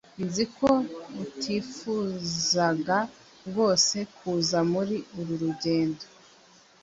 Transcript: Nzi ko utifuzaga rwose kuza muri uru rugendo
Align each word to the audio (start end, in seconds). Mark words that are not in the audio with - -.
Nzi 0.25 0.45
ko 0.57 0.71
utifuzaga 1.23 2.99
rwose 3.47 3.97
kuza 4.17 4.59
muri 4.71 4.95
uru 5.19 5.33
rugendo 5.43 6.03